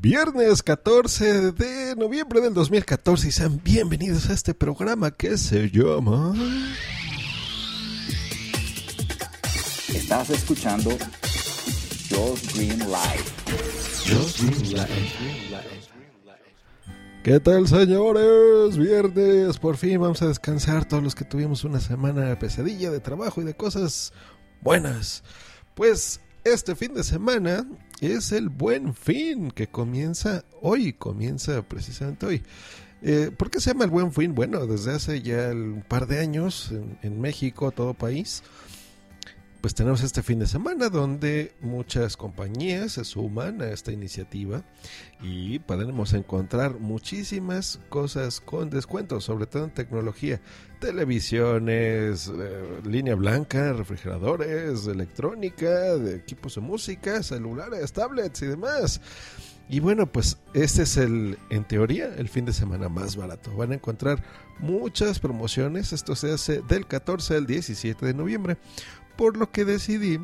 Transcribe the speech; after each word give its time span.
Viernes 0.00 0.64
14 0.64 1.52
de 1.52 1.94
noviembre 1.94 2.40
del 2.40 2.52
2014 2.52 3.28
y 3.28 3.30
sean 3.30 3.60
bienvenidos 3.62 4.28
a 4.28 4.32
este 4.32 4.52
programa 4.52 5.12
que 5.12 5.38
se 5.38 5.70
llama... 5.70 6.34
Estás 9.94 10.30
escuchando 10.30 10.90
Josh 12.10 12.56
Green 12.56 12.80
Live. 12.80 13.24
¿Qué 17.22 17.38
tal 17.38 17.68
señores? 17.68 18.76
Viernes, 18.76 19.58
por 19.58 19.76
fin 19.76 20.00
vamos 20.00 20.20
a 20.22 20.26
descansar 20.26 20.86
todos 20.86 21.04
los 21.04 21.14
que 21.14 21.24
tuvimos 21.24 21.62
una 21.62 21.78
semana 21.78 22.36
pesadilla 22.40 22.90
de 22.90 22.98
trabajo 22.98 23.40
y 23.40 23.44
de 23.44 23.54
cosas 23.54 24.12
buenas. 24.60 25.22
Pues 25.76 26.20
este 26.42 26.74
fin 26.74 26.94
de 26.94 27.04
semana 27.04 27.64
es 28.06 28.32
el 28.32 28.48
buen 28.48 28.94
fin 28.94 29.50
que 29.50 29.66
comienza 29.66 30.44
hoy, 30.60 30.92
comienza 30.92 31.62
precisamente 31.62 32.26
hoy. 32.26 32.42
Eh, 33.02 33.30
¿Por 33.36 33.50
qué 33.50 33.60
se 33.60 33.70
llama 33.70 33.84
el 33.84 33.90
buen 33.90 34.12
fin? 34.12 34.34
Bueno, 34.34 34.66
desde 34.66 34.92
hace 34.92 35.20
ya 35.20 35.50
un 35.50 35.84
par 35.86 36.06
de 36.06 36.20
años 36.20 36.70
en, 36.70 36.98
en 37.02 37.20
México, 37.20 37.70
todo 37.70 37.94
país, 37.94 38.42
pues 39.64 39.74
tenemos 39.74 40.02
este 40.02 40.22
fin 40.22 40.40
de 40.40 40.46
semana 40.46 40.90
donde 40.90 41.54
muchas 41.62 42.18
compañías 42.18 42.92
se 42.92 43.04
suman 43.06 43.62
a 43.62 43.70
esta 43.70 43.92
iniciativa 43.92 44.62
y 45.22 45.58
podemos 45.58 46.12
encontrar 46.12 46.80
muchísimas 46.80 47.80
cosas 47.88 48.42
con 48.42 48.68
descuentos, 48.68 49.24
sobre 49.24 49.46
todo 49.46 49.64
en 49.64 49.70
tecnología, 49.70 50.42
televisiones, 50.80 52.28
eh, 52.28 52.80
línea 52.84 53.14
blanca, 53.14 53.72
refrigeradores, 53.72 54.86
electrónica, 54.86 55.94
equipos 56.14 56.56
de 56.56 56.60
música, 56.60 57.22
celulares, 57.22 57.90
tablets 57.90 58.42
y 58.42 58.46
demás. 58.48 59.00
Y 59.70 59.80
bueno, 59.80 60.12
pues 60.12 60.36
este 60.52 60.82
es 60.82 60.98
el, 60.98 61.38
en 61.48 61.64
teoría, 61.64 62.14
el 62.16 62.28
fin 62.28 62.44
de 62.44 62.52
semana 62.52 62.90
más 62.90 63.16
barato. 63.16 63.56
Van 63.56 63.72
a 63.72 63.76
encontrar 63.76 64.22
muchas 64.58 65.18
promociones. 65.20 65.94
Esto 65.94 66.14
se 66.14 66.32
hace 66.32 66.60
del 66.60 66.86
14 66.86 67.36
al 67.36 67.46
17 67.46 68.04
de 68.04 68.12
noviembre 68.12 68.58
por 69.16 69.36
lo 69.36 69.50
que 69.50 69.64
decidí 69.64 70.18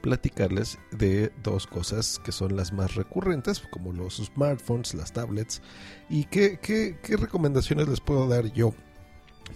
platicarles 0.00 0.78
de 0.90 1.32
dos 1.42 1.66
cosas 1.66 2.20
que 2.24 2.32
son 2.32 2.56
las 2.56 2.72
más 2.72 2.94
recurrentes, 2.94 3.60
como 3.70 3.92
los 3.92 4.16
smartphones, 4.16 4.94
las 4.94 5.12
tablets, 5.12 5.60
y 6.08 6.24
qué, 6.24 6.96
recomendaciones 7.02 7.88
les 7.88 8.00
puedo 8.00 8.28
dar 8.28 8.52
yo 8.52 8.74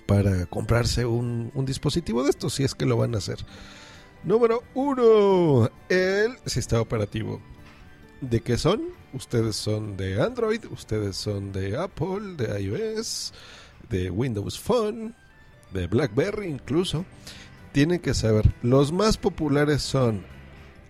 para 0.07 0.47
comprarse 0.47 1.07
un, 1.07 1.51
dispositivo 1.65 2.23
de 2.23 2.31
estos, 2.31 2.55
si 2.55 2.65
es 2.65 2.75
que 2.75 2.87
lo 2.87 2.97
van 2.97 3.15
a 3.15 3.19
hacer. 3.19 3.39
Número 4.25 4.63
uno, 4.75 5.71
el 5.89 6.37
sistema 6.47 6.83
operativo. 6.83 7.41
¿De 8.21 8.41
qué 8.41 8.57
son? 8.57 8.83
Ustedes 9.13 9.57
son 9.57 9.97
de 9.97 10.23
Android, 10.23 10.65
ustedes 10.71 11.17
son 11.17 11.53
de 11.53 11.77
Apple, 11.77 12.37
de 12.37 12.63
iOS, 12.63 13.35
de 13.91 14.11
Windows 14.11 14.59
Phone, 14.61 15.15
de 15.73 15.87
BlackBerry 15.89 16.47
incluso 16.47 17.05
tienen 17.73 18.01
que 18.01 18.15
saber, 18.15 18.55
los 18.63 18.93
más 18.93 19.17
populares 19.17 19.83
son 19.83 20.25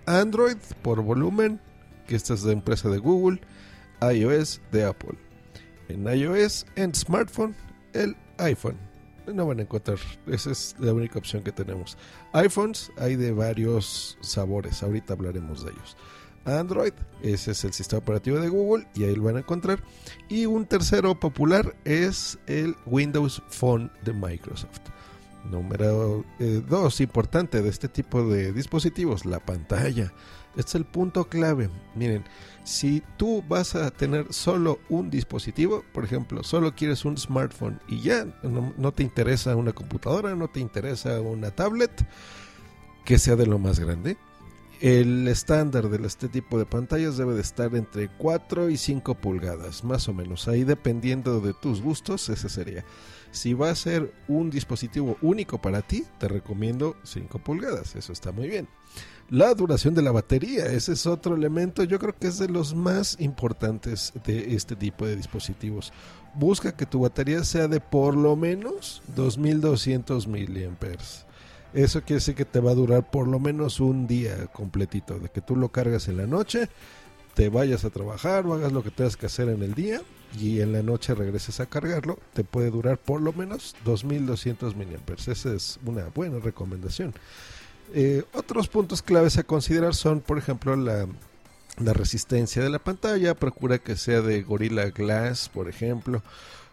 Android 0.06 0.56
por 0.82 1.02
volumen, 1.02 1.60
que 2.06 2.16
esta 2.16 2.34
es 2.34 2.42
de 2.42 2.52
empresa 2.52 2.88
de 2.88 2.98
Google, 2.98 3.40
iOS 4.00 4.60
de 4.72 4.84
Apple. 4.84 5.16
En 5.88 6.06
iOS, 6.06 6.66
en 6.76 6.94
smartphone, 6.94 7.54
el 7.92 8.16
iPhone. 8.38 8.76
No 9.32 9.46
van 9.46 9.60
a 9.60 9.62
encontrar, 9.62 9.98
esa 10.26 10.50
es 10.50 10.74
la 10.80 10.92
única 10.92 11.18
opción 11.18 11.44
que 11.44 11.52
tenemos. 11.52 11.96
iPhones 12.32 12.90
hay 12.98 13.14
de 13.14 13.30
varios 13.30 14.18
sabores, 14.20 14.82
ahorita 14.82 15.12
hablaremos 15.12 15.64
de 15.64 15.70
ellos. 15.70 15.96
Android, 16.44 16.92
ese 17.22 17.52
es 17.52 17.64
el 17.64 17.72
sistema 17.72 18.00
operativo 18.00 18.40
de 18.40 18.48
Google 18.48 18.88
y 18.96 19.04
ahí 19.04 19.14
lo 19.14 19.22
van 19.22 19.36
a 19.36 19.40
encontrar. 19.40 19.84
Y 20.28 20.46
un 20.46 20.66
tercero 20.66 21.18
popular 21.18 21.76
es 21.84 22.36
el 22.48 22.74
Windows 22.84 23.40
Phone 23.48 23.92
de 24.02 24.12
Microsoft. 24.12 24.80
Número 25.50 26.24
2, 26.38 27.00
eh, 27.00 27.02
importante 27.02 27.62
de 27.62 27.68
este 27.68 27.88
tipo 27.88 28.24
de 28.24 28.52
dispositivos, 28.52 29.24
la 29.26 29.40
pantalla. 29.40 30.12
Este 30.56 30.68
es 30.68 30.74
el 30.74 30.84
punto 30.84 31.28
clave. 31.28 31.70
Miren, 31.94 32.24
si 32.62 33.02
tú 33.16 33.42
vas 33.48 33.74
a 33.74 33.90
tener 33.90 34.32
solo 34.32 34.78
un 34.88 35.10
dispositivo, 35.10 35.82
por 35.92 36.04
ejemplo, 36.04 36.42
solo 36.44 36.74
quieres 36.74 37.04
un 37.04 37.16
smartphone 37.16 37.80
y 37.88 38.00
ya 38.00 38.26
no, 38.42 38.72
no 38.76 38.92
te 38.92 39.02
interesa 39.02 39.56
una 39.56 39.72
computadora, 39.72 40.34
no 40.34 40.48
te 40.48 40.60
interesa 40.60 41.20
una 41.20 41.50
tablet, 41.50 42.06
que 43.04 43.18
sea 43.18 43.36
de 43.36 43.46
lo 43.46 43.58
más 43.58 43.80
grande, 43.80 44.16
el 44.82 45.28
estándar 45.28 45.88
de 45.88 46.04
este 46.04 46.28
tipo 46.28 46.58
de 46.58 46.66
pantallas 46.66 47.16
debe 47.16 47.34
de 47.34 47.40
estar 47.40 47.72
entre 47.76 48.08
4 48.08 48.68
y 48.68 48.76
5 48.76 49.14
pulgadas, 49.14 49.84
más 49.84 50.08
o 50.08 50.12
menos. 50.12 50.48
Ahí 50.48 50.64
dependiendo 50.64 51.40
de 51.40 51.54
tus 51.54 51.80
gustos, 51.80 52.28
ese 52.28 52.48
sería. 52.48 52.84
Si 53.30 53.54
va 53.54 53.70
a 53.70 53.76
ser 53.76 54.12
un 54.26 54.50
dispositivo 54.50 55.18
único 55.22 55.62
para 55.62 55.82
ti, 55.82 56.04
te 56.18 56.26
recomiendo 56.26 56.96
5 57.04 57.38
pulgadas, 57.38 57.94
eso 57.94 58.12
está 58.12 58.32
muy 58.32 58.48
bien. 58.48 58.66
La 59.30 59.54
duración 59.54 59.94
de 59.94 60.02
la 60.02 60.10
batería, 60.10 60.66
ese 60.66 60.94
es 60.94 61.06
otro 61.06 61.36
elemento, 61.36 61.84
yo 61.84 62.00
creo 62.00 62.18
que 62.18 62.26
es 62.26 62.38
de 62.38 62.48
los 62.48 62.74
más 62.74 63.20
importantes 63.20 64.12
de 64.24 64.56
este 64.56 64.74
tipo 64.74 65.06
de 65.06 65.14
dispositivos. 65.14 65.92
Busca 66.34 66.76
que 66.76 66.86
tu 66.86 66.98
batería 66.98 67.44
sea 67.44 67.68
de 67.68 67.78
por 67.78 68.16
lo 68.16 68.34
menos 68.34 69.00
2200 69.14 70.26
miliamperes. 70.26 71.24
Eso 71.74 72.00
quiere 72.02 72.16
decir 72.16 72.34
que 72.34 72.44
te 72.44 72.60
va 72.60 72.72
a 72.72 72.74
durar 72.74 73.10
por 73.10 73.26
lo 73.26 73.38
menos 73.38 73.80
un 73.80 74.06
día 74.06 74.46
completito, 74.48 75.18
de 75.18 75.28
que 75.28 75.40
tú 75.40 75.56
lo 75.56 75.70
cargas 75.70 76.08
en 76.08 76.18
la 76.18 76.26
noche, 76.26 76.68
te 77.34 77.48
vayas 77.48 77.84
a 77.84 77.90
trabajar 77.90 78.46
o 78.46 78.54
hagas 78.54 78.72
lo 78.72 78.82
que 78.82 78.90
tengas 78.90 79.16
que 79.16 79.26
hacer 79.26 79.48
en 79.48 79.62
el 79.62 79.74
día 79.74 80.02
y 80.38 80.60
en 80.60 80.72
la 80.72 80.82
noche 80.82 81.14
regreses 81.14 81.60
a 81.60 81.66
cargarlo, 81.66 82.18
te 82.34 82.44
puede 82.44 82.70
durar 82.70 82.98
por 82.98 83.20
lo 83.20 83.32
menos 83.32 83.74
2200 83.84 84.76
mAh. 84.76 84.84
Esa 85.26 85.54
es 85.54 85.78
una 85.84 86.06
buena 86.14 86.38
recomendación. 86.38 87.14
Eh, 87.94 88.24
otros 88.32 88.68
puntos 88.68 89.02
claves 89.02 89.38
a 89.38 89.42
considerar 89.42 89.94
son, 89.94 90.20
por 90.20 90.38
ejemplo, 90.38 90.76
la, 90.76 91.06
la, 91.78 91.92
resistencia 91.92 92.62
de 92.62 92.70
la 92.70 92.78
pantalla. 92.78 93.34
Procura 93.34 93.78
que 93.78 93.96
sea 93.96 94.20
de 94.20 94.42
Gorilla 94.42 94.90
Glass, 94.90 95.48
por 95.48 95.68
ejemplo. 95.68 96.22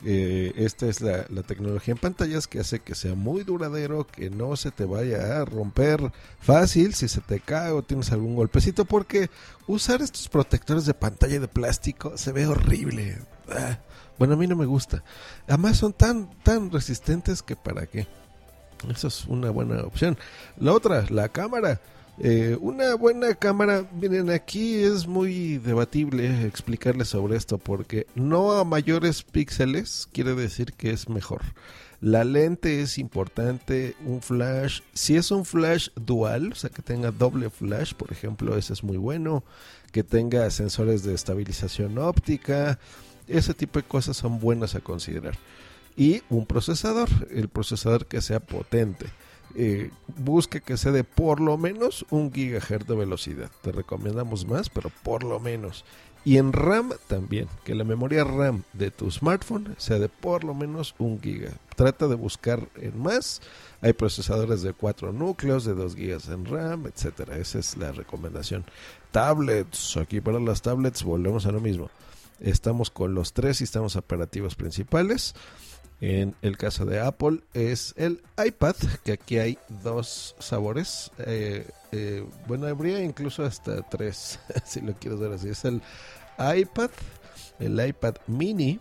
Eh, 0.06 0.54
esta 0.56 0.86
es 0.86 1.02
la, 1.02 1.26
la, 1.30 1.44
tecnología 1.44 1.92
en 1.92 1.98
pantallas 1.98 2.48
que 2.48 2.60
hace 2.60 2.80
que 2.80 2.96
sea 2.96 3.16
muy 3.16 3.44
duradero, 3.44 4.08
que 4.08 4.30
no 4.30 4.56
se 4.56 4.72
te 4.72 4.86
vaya 4.86 5.42
a 5.42 5.46
romper 5.46 6.14
fácil 6.40 6.94
si 6.94 7.10
se 7.10 7.20
te 7.20 7.42
cae 7.42 7.72
o 7.72 7.84
tienes 7.84 8.12
algún 8.14 8.36
golpecito, 8.36 8.86
porque 8.86 9.30
usar 9.68 10.02
estos 10.02 10.30
protectores 10.30 10.86
de 10.86 10.94
pantalla 10.94 11.40
de 11.40 11.48
plástico 11.50 12.18
se 12.18 12.32
ve 12.32 12.48
horrible. 12.48 13.18
Ah, 13.50 13.80
bueno, 14.18 14.36
a 14.36 14.38
mí 14.38 14.48
no 14.48 14.56
me 14.56 14.66
gusta. 14.66 15.04
Además 15.48 15.78
son 15.78 15.94
tan, 15.94 16.30
tan 16.44 16.72
resistentes 16.72 17.42
que 17.42 17.56
para 17.56 17.86
qué. 17.86 18.08
Esa 18.90 19.08
es 19.08 19.26
una 19.26 19.50
buena 19.50 19.82
opción. 19.84 20.18
La 20.58 20.74
otra, 20.74 21.06
la 21.10 21.30
cámara. 21.30 21.82
Eh, 22.22 22.58
una 22.60 22.96
buena 22.96 23.34
cámara, 23.34 23.90
miren, 23.94 24.30
aquí 24.30 24.76
es 24.76 25.08
muy 25.08 25.58
debatible 25.58 26.46
explicarles 26.46 27.08
sobre 27.08 27.38
esto 27.38 27.58
porque 27.58 28.08
no 28.14 28.52
a 28.52 28.66
mayores 28.66 29.24
píxeles 29.24 30.10
quiere 30.12 30.36
decir 30.36 30.74
que 30.74 30.92
es 30.92 31.08
mejor. 31.08 31.42
La 32.02 32.26
lente 32.26 32.82
es 32.82 32.98
importante, 32.98 33.96
un 34.06 34.22
flash, 34.22 34.82
si 34.94 35.16
es 35.16 35.32
un 35.32 35.46
flash 35.46 35.90
dual, 35.96 36.52
o 36.52 36.56
sea 36.56 36.70
que 36.70 36.82
tenga 36.82 37.12
doble 37.12 37.50
flash, 37.50 37.94
por 37.94 38.12
ejemplo, 38.12 38.58
ese 38.58 38.74
es 38.74 38.84
muy 38.84 38.98
bueno, 38.98 39.46
que 39.94 40.04
tenga 40.04 40.50
sensores 40.50 41.04
de 41.04 41.14
estabilización 41.14 41.98
óptica, 42.00 42.80
ese 43.28 43.54
tipo 43.54 43.80
de 43.80 43.88
cosas 43.88 44.18
son 44.18 44.42
buenas 44.42 44.76
a 44.76 44.82
considerar. 44.82 45.38
Y 45.96 46.22
un 46.30 46.46
procesador, 46.46 47.10
el 47.32 47.48
procesador 47.48 48.08
que 48.08 48.22
sea 48.22 48.42
potente. 48.42 49.08
Eh, 49.56 49.92
busque 50.18 50.62
que 50.62 50.78
sea 50.78 50.92
de 50.92 51.04
por 51.04 51.40
lo 51.40 51.58
menos 51.58 52.06
un 52.10 52.32
gigahertz 52.32 52.88
de 52.88 52.96
velocidad. 52.96 53.52
Te 53.62 53.72
recomendamos 53.72 54.48
más, 54.48 54.70
pero 54.70 54.92
por 55.04 55.24
lo 55.24 55.40
menos. 55.40 55.86
Y 56.26 56.38
en 56.38 56.52
RAM 56.52 56.92
también, 57.08 57.48
que 57.64 57.76
la 57.76 57.86
memoria 57.86 58.24
RAM 58.24 58.64
de 58.74 58.92
tu 58.92 59.10
smartphone 59.10 59.76
sea 59.78 60.00
de 60.00 60.10
por 60.10 60.44
lo 60.44 60.54
menos 60.54 60.94
un 61.00 61.22
giga. 61.22 61.54
Trata 61.76 62.08
de 62.08 62.16
buscar 62.16 62.68
en 62.76 63.02
más. 63.02 63.42
Hay 63.82 63.94
procesadores 63.94 64.62
de 64.62 64.74
4 64.74 65.14
núcleos, 65.14 65.64
de 65.64 65.74
2 65.74 65.96
gigas 65.96 66.28
en 66.28 66.46
RAM, 66.46 66.88
etcétera. 66.88 67.38
Esa 67.38 67.60
es 67.60 67.78
la 67.78 67.94
recomendación. 67.94 68.66
Tablets, 69.12 69.96
aquí 69.96 70.20
para 70.20 70.40
las 70.40 70.62
tablets 70.62 71.04
volvemos 71.04 71.46
a 71.46 71.52
lo 71.52 71.62
mismo 71.62 71.90
Estamos 72.40 72.90
con 72.90 73.14
los 73.14 73.34
tres 73.34 73.58
sistemas 73.58 73.96
operativos 73.96 74.56
principales. 74.56 75.36
En 76.02 76.34
el 76.42 76.58
caso 76.58 76.86
de 76.86 77.02
Apple 77.02 77.42
es 77.54 77.94
el 77.98 78.22
iPad, 78.44 78.76
que 79.04 79.14
aquí 79.14 79.38
hay 79.38 79.58
dos 79.84 80.36
sabores. 80.40 81.12
Eh, 81.20 81.68
eh, 81.92 82.26
bueno, 82.48 82.68
habría 82.68 83.04
incluso 83.04 83.44
hasta 83.44 83.82
tres, 83.82 84.40
si 84.66 84.82
lo 84.82 84.94
quieres 84.94 85.20
ver 85.20 85.34
así. 85.34 85.50
Es 85.50 85.66
el 85.66 85.82
iPad, 86.40 86.90
el 87.60 87.86
iPad 87.86 88.16
mini. 88.28 88.80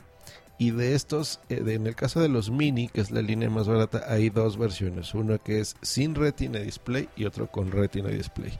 Y 0.60 0.72
de 0.72 0.96
estos, 0.96 1.38
eh, 1.48 1.62
en 1.64 1.86
el 1.86 1.94
caso 1.94 2.20
de 2.20 2.28
los 2.28 2.50
mini, 2.50 2.88
que 2.88 3.00
es 3.00 3.12
la 3.12 3.22
línea 3.22 3.48
más 3.48 3.68
barata, 3.68 4.04
hay 4.08 4.28
dos 4.28 4.58
versiones. 4.58 5.14
Una 5.14 5.38
que 5.38 5.60
es 5.60 5.76
sin 5.82 6.16
retina 6.16 6.58
display 6.58 7.08
y 7.16 7.26
otro 7.26 7.48
con 7.48 7.70
retina 7.70 8.08
display. 8.08 8.52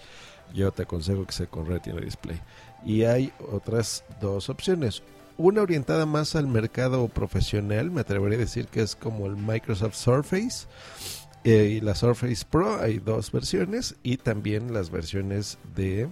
Yo 0.54 0.70
te 0.72 0.82
aconsejo 0.82 1.26
que 1.26 1.32
sea 1.32 1.46
con 1.46 1.66
retina 1.66 2.00
display. 2.00 2.40
Y 2.84 3.02
hay 3.02 3.32
otras 3.52 4.04
dos 4.20 4.48
opciones 4.48 5.02
una 5.38 5.62
orientada 5.62 6.04
más 6.04 6.36
al 6.36 6.48
mercado 6.48 7.08
profesional, 7.08 7.90
me 7.90 8.02
atrevería 8.02 8.36
a 8.36 8.40
decir 8.40 8.66
que 8.66 8.82
es 8.82 8.94
como 8.94 9.26
el 9.26 9.36
Microsoft 9.36 9.94
Surface 9.94 10.66
eh, 11.44 11.76
y 11.76 11.80
la 11.80 11.94
Surface 11.94 12.44
Pro, 12.44 12.80
hay 12.80 12.98
dos 12.98 13.32
versiones 13.32 13.94
y 14.02 14.18
también 14.18 14.74
las 14.74 14.90
versiones 14.90 15.56
de 15.74 16.08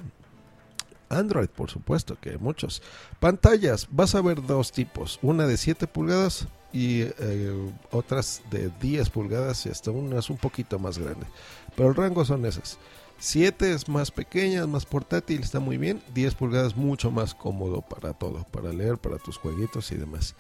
Android, 1.08 1.48
por 1.48 1.70
supuesto, 1.70 2.16
que 2.20 2.30
hay 2.30 2.38
muchos. 2.38 2.82
Pantallas, 3.18 3.88
vas 3.90 4.14
a 4.14 4.22
ver 4.22 4.46
dos 4.46 4.72
tipos, 4.72 5.18
una 5.22 5.46
de 5.46 5.56
7 5.56 5.88
pulgadas 5.88 6.46
y 6.72 7.02
eh, 7.02 7.72
otras 7.90 8.42
de 8.50 8.70
10 8.80 9.10
pulgadas 9.10 9.66
y 9.66 9.70
hasta 9.70 9.90
una 9.90 10.20
es 10.20 10.30
un 10.30 10.36
poquito 10.36 10.78
más 10.78 10.98
grande. 10.98 11.26
Pero 11.74 11.88
el 11.88 11.96
rango 11.96 12.24
son 12.24 12.46
esas. 12.46 12.78
7 13.18 13.72
es 13.72 13.88
más 13.88 14.10
pequeña, 14.10 14.66
más 14.66 14.84
portátil, 14.84 15.40
está 15.40 15.60
muy 15.60 15.78
bien. 15.78 16.02
10 16.14 16.34
pulgadas 16.34 16.76
mucho 16.76 17.10
más 17.10 17.34
cómodo 17.34 17.82
para 17.82 18.12
todo, 18.12 18.44
para 18.50 18.72
leer, 18.72 18.98
para 18.98 19.18
tus 19.18 19.38
jueguitos 19.38 19.90
y 19.92 19.96
demás. 19.96 20.34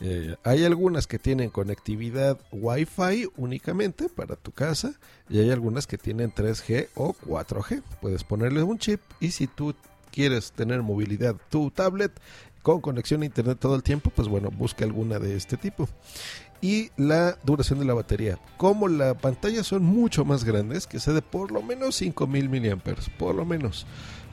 Eh, 0.00 0.36
hay 0.44 0.64
algunas 0.64 1.06
que 1.06 1.18
tienen 1.18 1.50
conectividad 1.50 2.38
Wi-Fi 2.52 3.30
únicamente 3.36 4.08
para 4.08 4.36
tu 4.36 4.52
casa 4.52 4.92
y 5.28 5.40
hay 5.40 5.50
algunas 5.50 5.86
que 5.86 5.98
tienen 5.98 6.32
3G 6.32 6.88
o 6.94 7.14
4G. 7.14 7.82
Puedes 8.00 8.22
ponerle 8.24 8.62
un 8.62 8.78
chip 8.78 9.00
y 9.18 9.32
si 9.32 9.46
tú 9.46 9.74
quieres 10.12 10.52
tener 10.52 10.82
movilidad 10.82 11.36
tu 11.50 11.70
tablet 11.70 12.12
con 12.62 12.80
conexión 12.80 13.22
a 13.22 13.26
internet 13.26 13.58
todo 13.58 13.74
el 13.74 13.82
tiempo, 13.82 14.10
pues 14.14 14.28
bueno, 14.28 14.50
busca 14.50 14.84
alguna 14.84 15.18
de 15.18 15.36
este 15.36 15.56
tipo 15.56 15.88
y 16.60 16.90
la 16.96 17.38
duración 17.44 17.78
de 17.78 17.84
la 17.84 17.94
batería. 17.94 18.38
Como 18.56 18.88
la 18.88 19.14
pantalla 19.14 19.62
son 19.62 19.82
mucho 19.84 20.24
más 20.24 20.44
grandes, 20.44 20.86
que 20.86 21.00
sea 21.00 21.14
de 21.14 21.22
por 21.22 21.52
lo 21.52 21.62
menos 21.62 21.96
5000 21.96 22.48
mAh, 22.48 22.94
por 23.18 23.34
lo 23.34 23.44
menos, 23.44 23.86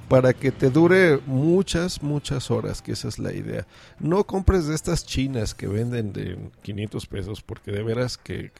para 0.09 0.33
que 0.33 0.51
te 0.51 0.69
dure 0.69 1.19
muchas, 1.25 2.01
muchas 2.03 2.51
horas, 2.51 2.81
que 2.81 2.91
esa 2.91 3.07
es 3.07 3.19
la 3.19 3.33
idea. 3.33 3.65
No 3.99 4.23
compres 4.25 4.67
de 4.67 4.75
estas 4.75 5.05
chinas 5.05 5.55
que 5.55 5.67
venden 5.67 6.13
de 6.13 6.37
500 6.61 7.05
pesos, 7.07 7.41
porque 7.41 7.71
de 7.71 7.83
veras 7.83 8.17
que, 8.17 8.51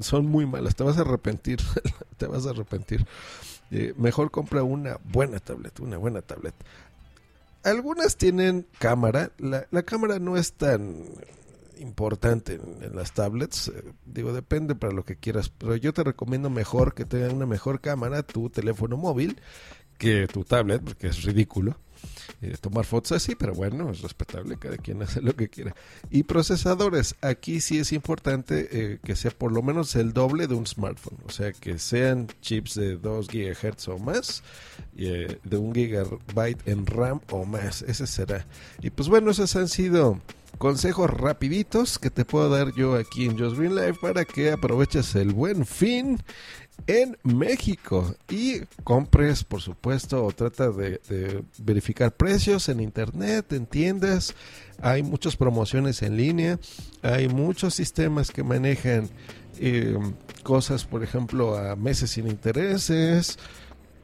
son 0.00 0.26
muy 0.26 0.46
malas, 0.46 0.74
te 0.74 0.84
vas 0.84 0.98
a 0.98 1.02
arrepentir, 1.02 1.58
te 2.16 2.26
vas 2.26 2.46
a 2.46 2.50
arrepentir. 2.50 3.06
Eh, 3.70 3.92
mejor 3.96 4.30
compra 4.30 4.62
una 4.62 4.98
buena 5.04 5.38
tablet, 5.40 5.78
una 5.80 5.96
buena 5.96 6.22
tablet. 6.22 6.54
Algunas 7.64 8.16
tienen 8.16 8.66
cámara, 8.78 9.30
la, 9.38 9.66
la 9.70 9.82
cámara 9.82 10.18
no 10.18 10.36
es 10.36 10.52
tan 10.52 11.04
importante 11.78 12.60
en, 12.80 12.94
las 12.94 13.12
tablets. 13.12 13.68
Eh, 13.68 13.92
digo, 14.04 14.32
depende 14.32 14.74
para 14.74 14.92
lo 14.92 15.04
que 15.04 15.16
quieras, 15.16 15.48
pero 15.48 15.76
yo 15.76 15.92
te 15.92 16.04
recomiendo 16.04 16.50
mejor 16.50 16.94
que 16.94 17.04
tenga 17.04 17.32
una 17.32 17.46
mejor 17.46 17.80
cámara 17.80 18.22
tu 18.22 18.50
teléfono 18.50 18.96
móvil 18.96 19.40
que 19.98 20.28
tu 20.28 20.44
tablet, 20.44 20.82
porque 20.82 21.08
es 21.08 21.22
ridículo. 21.22 21.76
Eh, 22.40 22.56
tomar 22.60 22.84
fotos 22.84 23.10
así, 23.12 23.34
pero 23.34 23.52
bueno, 23.52 23.90
es 23.90 24.02
respetable, 24.02 24.56
cada 24.56 24.76
quien 24.76 25.02
hace 25.02 25.20
lo 25.20 25.34
que 25.34 25.48
quiera. 25.48 25.74
Y 26.08 26.22
procesadores, 26.22 27.16
aquí 27.20 27.60
sí 27.60 27.80
es 27.80 27.92
importante 27.92 28.68
eh, 28.70 28.98
que 29.02 29.16
sea 29.16 29.32
por 29.32 29.50
lo 29.50 29.62
menos 29.62 29.96
el 29.96 30.12
doble 30.12 30.46
de 30.46 30.54
un 30.54 30.64
smartphone, 30.64 31.18
o 31.26 31.30
sea, 31.30 31.52
que 31.52 31.80
sean 31.80 32.28
chips 32.40 32.76
de 32.76 32.96
2 32.96 33.26
GHz 33.26 33.88
o 33.88 33.98
más, 33.98 34.44
de 34.94 35.56
un 35.56 35.74
gigabyte 35.74 36.68
en 36.68 36.86
RAM 36.86 37.20
o 37.30 37.44
más, 37.44 37.82
ese 37.82 38.06
será. 38.06 38.46
Y 38.80 38.90
pues 38.90 39.08
bueno, 39.08 39.32
esos 39.32 39.56
han 39.56 39.66
sido 39.66 40.20
consejos 40.58 41.08
rapiditos 41.08 41.98
que 41.98 42.10
te 42.10 42.24
puedo 42.24 42.50
dar 42.50 42.74
yo 42.74 42.94
aquí 42.96 43.24
en 43.24 43.38
Just 43.38 43.56
Green 43.56 43.74
Life 43.74 43.98
para 44.02 44.24
que 44.24 44.50
aproveches 44.50 45.14
el 45.14 45.32
buen 45.32 45.64
fin 45.64 46.18
en 46.86 47.16
México 47.22 48.14
y 48.28 48.60
compres, 48.84 49.44
por 49.44 49.60
supuesto, 49.60 50.24
o 50.24 50.32
trata 50.32 50.70
de, 50.70 51.42
verificar 51.58 52.12
precios 52.12 52.68
en 52.68 52.80
internet, 52.80 53.52
en 53.52 53.66
tiendas. 53.66 54.34
Hay 54.80 55.02
muchas 55.02 55.36
promociones 55.36 56.02
en 56.02 56.16
línea, 56.16 56.58
hay 57.02 57.28
muchos 57.28 57.74
sistemas 57.74 58.30
que 58.30 58.42
manejan 58.42 59.08
eh, 59.58 59.96
cosas, 60.42 60.84
por 60.84 61.02
ejemplo, 61.02 61.56
a 61.56 61.74
meses 61.76 62.10
sin 62.10 62.28
intereses 62.28 63.38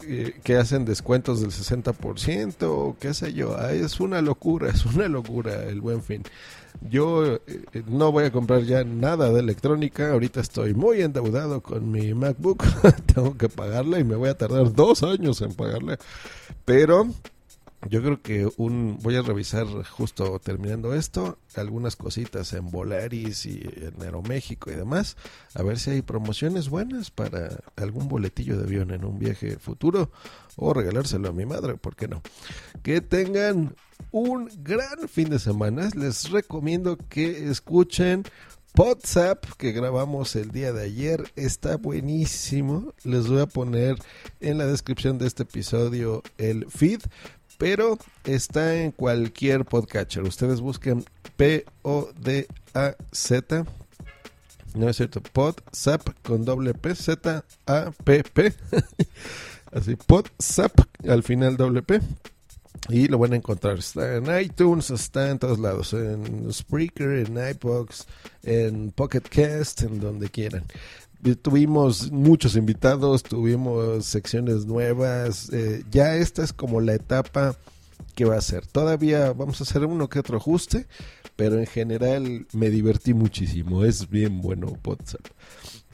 eh, 0.07 0.35
que 0.43 0.57
hacen 0.57 0.85
descuentos 0.85 1.41
del 1.41 1.51
60%, 1.51 2.97
qué 2.99 3.15
sé 3.15 3.33
yo. 3.33 3.59
Es 3.69 4.01
una 4.01 4.21
locura, 4.21 4.71
es 4.75 4.85
una 4.87 5.09
locura 5.09 5.65
el 5.65 5.81
buen 5.81 6.03
fin. 6.03 6.23
Yo 6.91 7.37
eh, 7.37 7.41
no 7.87 8.13
voy 8.13 8.25
a 8.25 8.33
comprar 8.33 8.63
ya 8.63 8.85
nada 8.85 9.31
de 9.31 9.41
electrónica. 9.41 10.11
Ahorita 10.11 10.41
estoy 10.41 10.75
muy 10.75 11.03
endeudado 11.03 11.61
con 11.61 11.91
mi 11.91 12.15
MacBook. 12.15 12.65
Tengo 13.15 13.37
que 13.37 13.49
pagarla 13.49 13.99
y 13.99 14.05
me 14.05 14.17
voy 14.17 14.29
a 14.29 14.37
tardar 14.37 14.73
dos 14.73 15.03
años 15.03 15.41
en 15.41 15.55
pagarla. 15.55 15.99
Pero 16.65 17.09
yo 17.89 18.03
creo 18.03 18.23
que 18.23 18.49
un 18.57 18.99
voy 19.03 19.17
a 19.17 19.23
revisar 19.23 19.67
justo 19.85 20.39
terminando 20.39 20.95
esto 20.95 21.39
algunas 21.57 21.97
cositas 21.97 22.53
en 22.53 22.71
Volaris 22.71 23.47
y 23.47 23.61
en 23.77 24.03
Aeroméxico 24.03 24.71
y 24.71 24.75
demás 24.75 25.17
a 25.55 25.63
ver 25.63 25.79
si 25.79 25.91
hay 25.91 26.03
promociones 26.03 26.69
buenas 26.69 27.11
para 27.11 27.61
algún 27.77 28.09
boletillo 28.09 28.57
de 28.57 28.65
avión 28.65 28.91
en 28.91 29.05
un 29.05 29.19
viaje 29.19 29.59
futuro 29.59 30.11
o 30.57 30.73
regalárselo 30.73 31.29
a 31.29 31.33
mi 31.33 31.47
madre, 31.47 31.77
¿por 31.77 31.97
qué 31.97 32.09
no? 32.09 32.23
Que 32.83 33.01
tengan 33.01 33.75
un 34.11 34.51
gran 34.63 35.09
fin 35.09 35.31
de 35.31 35.39
semana. 35.39 35.91
Les 35.97 36.31
recomiendo 36.31 36.97
que 37.09 37.49
escuchen 37.51 38.25
WhatsApp 38.77 39.45
que 39.57 39.73
grabamos 39.73 40.35
el 40.35 40.51
día 40.51 40.73
de 40.73 40.85
ayer 40.85 41.25
está 41.37 41.77
buenísimo. 41.77 42.93
Les 43.05 43.29
voy 43.29 43.41
a 43.41 43.47
poner 43.47 43.97
en 44.41 44.59
la 44.59 44.67
descripción 44.67 45.19
de 45.19 45.27
este 45.27 45.45
episodio 45.45 46.23
el 46.39 46.67
feed 46.71 47.01
pero 47.59 47.99
está 48.25 48.77
en 48.77 48.91
cualquier 48.91 49.65
podcatcher. 49.65 50.23
Ustedes 50.25 50.61
busquen 50.61 51.05
P-O-D-A-Z. 51.37 52.47
No 54.75 54.89
es 54.89 54.97
cierto, 54.97 55.23
PodZap 55.23 56.09
con 56.23 56.45
doble 56.45 56.75
P, 56.75 56.95
Z-A-P-P. 56.95 58.55
Así, 59.73 59.97
PodZap 59.97 60.73
al 61.09 61.23
final 61.23 61.57
doble 61.57 61.83
P. 61.83 62.01
Y 62.89 63.09
lo 63.09 63.19
van 63.19 63.33
a 63.33 63.37
encontrar. 63.37 63.79
Está 63.79 64.17
en 64.17 64.27
iTunes, 64.41 64.91
está 64.91 65.31
en 65.31 65.39
todos 65.39 65.59
lados. 65.59 65.95
En 65.95 66.53
Spreaker, 66.53 67.27
en 67.27 67.39
iBox, 67.51 68.07
en 68.43 68.91
Pocket 68.91 69.23
Cast, 69.23 69.83
en 69.83 70.01
donde 70.01 70.29
quieran 70.29 70.65
tuvimos 71.35 72.13
muchos 72.13 72.57
invitados, 72.57 73.23
tuvimos 73.23 74.05
secciones 74.05 74.67
nuevas. 74.67 75.51
Eh, 75.53 75.83
ya 75.91 76.17
esta 76.17 76.43
es 76.43 76.53
como 76.53 76.81
la 76.81 76.95
etapa 76.95 77.57
que 78.15 78.25
va 78.25 78.37
a 78.37 78.41
ser. 78.41 78.67
Todavía 78.67 79.33
vamos 79.33 79.61
a 79.61 79.65
hacer 79.65 79.85
uno 79.85 80.09
que 80.09 80.19
otro 80.19 80.37
ajuste, 80.37 80.87
pero 81.37 81.59
en 81.59 81.67
general 81.67 82.47
me 82.53 82.71
divertí 82.71 83.15
muchísimo. 83.15 83.85
Es 83.85 84.09
bien 84.11 84.41
bueno 84.41 84.79
WhatsApp. 84.85 85.27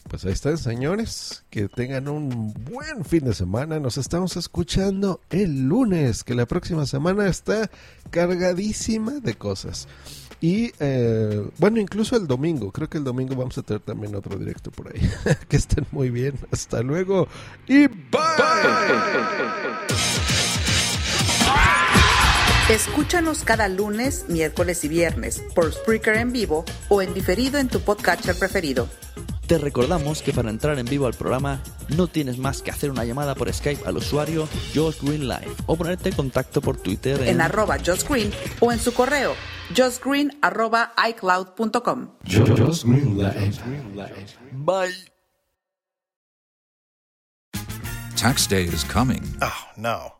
Pues 0.09 0.25
ahí 0.25 0.33
están, 0.33 0.59
señores. 0.59 1.45
Que 1.51 1.69
tengan 1.69 2.09
un 2.09 2.53
buen 2.53 3.05
fin 3.05 3.25
de 3.25 3.35
semana. 3.35 3.79
Nos 3.79 3.97
estamos 3.97 4.37
escuchando 4.37 5.21
el 5.31 5.69
lunes, 5.69 6.25
que 6.25 6.35
la 6.35 6.47
próxima 6.47 6.85
semana 6.87 7.29
está 7.29 7.71
cargadísima 8.11 9.21
de 9.21 9.35
cosas. 9.35 9.87
Y 10.41 10.73
eh, 10.81 11.47
bueno, 11.59 11.79
incluso 11.81 12.17
el 12.17 12.27
domingo, 12.27 12.73
creo 12.73 12.89
que 12.89 12.99
el 12.99 13.05
domingo 13.05 13.37
vamos 13.37 13.59
a 13.59 13.63
tener 13.63 13.83
también 13.83 14.15
otro 14.15 14.39
directo 14.39 14.71
por 14.71 14.89
ahí. 14.89 15.01
que 15.49 15.57
estén 15.57 15.87
muy 15.93 16.11
bien, 16.11 16.35
hasta 16.51 16.83
luego 16.83 17.29
y 17.67 17.87
bye. 17.87 18.21
Escúchanos 22.71 23.43
cada 23.43 23.69
lunes, 23.69 24.27
miércoles 24.29 24.85
y 24.85 24.89
viernes 24.89 25.43
por 25.55 25.73
Spreaker 25.73 26.17
en 26.17 26.33
vivo 26.33 26.65
o 26.89 27.03
en 27.03 27.13
diferido 27.13 27.59
en 27.59 27.69
tu 27.69 27.81
podcatcher 27.81 28.37
preferido. 28.37 28.89
Te 29.51 29.59
recordamos 29.59 30.23
que 30.23 30.33
para 30.33 30.49
entrar 30.49 30.79
en 30.79 30.87
vivo 30.87 31.09
al 31.09 31.15
programa 31.15 31.61
no 31.97 32.07
tienes 32.07 32.39
más 32.39 32.63
que 32.63 32.71
hacer 32.71 32.89
una 32.89 33.05
llamada 33.05 33.35
por 33.35 33.53
Skype 33.53 33.83
al 33.85 33.97
usuario 33.97 34.49
Josh 34.73 35.01
Green 35.03 35.27
Live 35.27 35.51
o 35.67 35.75
ponerte 35.75 36.11
en 36.11 36.15
contacto 36.15 36.61
por 36.61 36.77
Twitter 36.77 37.21
en, 37.23 37.27
en 37.31 37.41
arroba 37.41 37.77
Josh 37.85 38.05
Green 38.09 38.31
o 38.61 38.71
en 38.71 38.79
su 38.79 38.95
correo 38.95 39.35
justgreen 39.77 40.39
arroba 40.41 40.93
icloud.com. 41.05 42.11
Josh 42.25 42.85
Green 42.85 43.19
Live. 43.19 43.59
Bye. 44.53 44.95
Tax 48.15 48.47
day 48.47 48.67
is 48.67 48.85
coming. 48.85 49.23
Oh, 49.43 49.67
no. 49.77 50.20